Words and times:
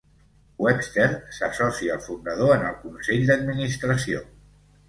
Webster 0.67 1.09
s'associa 1.37 1.93
al 1.97 2.01
fundador 2.07 2.57
en 2.57 2.67
el 2.71 2.75
consell 2.87 3.25
d'administració. 3.31 4.27